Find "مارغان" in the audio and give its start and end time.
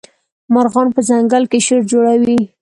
0.53-0.87